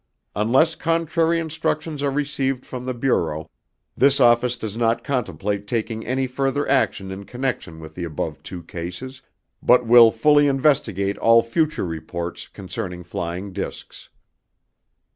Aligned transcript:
Unless 0.35 0.73
contrary 0.73 1.37
instructions 1.37 2.01
are 2.01 2.09
received 2.09 2.65
from 2.65 2.85
the 2.85 2.93
Bureau, 2.95 3.51
this 3.95 4.19
office 4.19 4.57
does 4.57 4.75
not 4.75 5.03
contemplate 5.03 5.67
taking 5.67 6.07
any 6.07 6.25
further 6.25 6.67
action 6.67 7.11
in 7.11 7.23
connection 7.23 7.79
with 7.79 7.93
the 7.93 8.03
above 8.03 8.41
two 8.41 8.63
cases, 8.63 9.21
but 9.61 9.85
will 9.85 10.09
fully 10.09 10.47
investigate 10.47 11.19
all 11.19 11.43
future 11.43 11.85
reports 11.85 12.47
concerning 12.47 13.03
flying 13.03 13.53
discs. 13.53 14.09